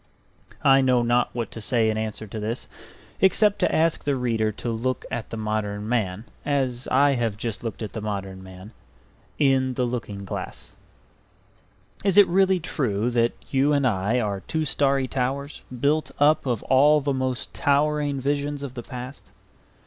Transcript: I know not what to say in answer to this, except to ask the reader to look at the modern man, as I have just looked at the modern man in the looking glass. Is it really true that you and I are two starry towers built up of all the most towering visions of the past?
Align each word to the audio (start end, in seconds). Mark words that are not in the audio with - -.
I 0.63 0.81
know 0.81 1.03
not 1.03 1.29
what 1.35 1.51
to 1.51 1.61
say 1.61 1.91
in 1.91 1.95
answer 1.95 2.25
to 2.25 2.39
this, 2.39 2.67
except 3.19 3.59
to 3.59 3.71
ask 3.71 4.03
the 4.03 4.15
reader 4.15 4.51
to 4.53 4.71
look 4.71 5.05
at 5.11 5.29
the 5.29 5.37
modern 5.37 5.87
man, 5.87 6.25
as 6.43 6.87
I 6.87 7.11
have 7.13 7.37
just 7.37 7.63
looked 7.63 7.83
at 7.83 7.93
the 7.93 8.01
modern 8.01 8.41
man 8.41 8.71
in 9.37 9.75
the 9.75 9.85
looking 9.85 10.25
glass. 10.25 10.73
Is 12.03 12.17
it 12.17 12.27
really 12.27 12.59
true 12.59 13.11
that 13.11 13.33
you 13.51 13.73
and 13.73 13.85
I 13.85 14.19
are 14.19 14.39
two 14.39 14.65
starry 14.65 15.07
towers 15.07 15.61
built 15.79 16.09
up 16.17 16.47
of 16.47 16.63
all 16.63 16.99
the 16.99 17.13
most 17.13 17.53
towering 17.53 18.19
visions 18.19 18.63
of 18.63 18.73
the 18.73 18.81
past? 18.81 19.29